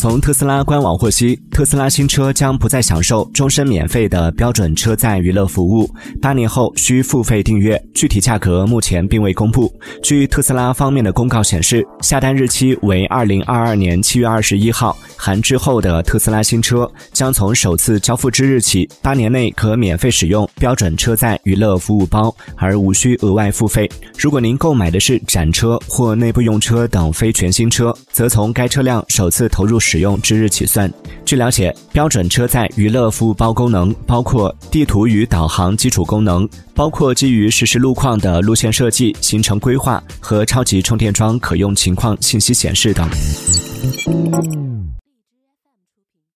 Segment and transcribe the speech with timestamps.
[0.00, 5.86] 从特斯拉官网获悉，特斯拉新车将不再享受终身免费的标准车载娱乐服务，
[6.22, 9.70] 八年后需付费订阅，具体价格目前并未公布。
[10.02, 23.86] 据特斯拉方面的公告显示，下单日期为二零二二年七月二十一号，含之后的特斯拉新车将从首次交付之日起，八年内可免费使用标准车载娱乐服务包，而无需额外付费。
[24.16, 30.88] 如果您购买的是展车或内部用车等非全新车，则从该车辆首次投入使用之日起算。
[31.24, 43.08] 据了解，标准车载娱乐服务包功能包括地图与导航基础功能，包括基于实时路况的路线设计、行程规划和超级充电桩可用情况信息显示等。